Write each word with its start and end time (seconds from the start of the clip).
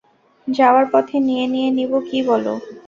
যাওয়ার 0.47 0.85
পথে 0.93 1.17
নিয়ে 1.27 1.45
নিয়ে 1.53 1.69
নিবো 1.77 1.97
কি 2.07 2.19
বলো? 2.29 2.53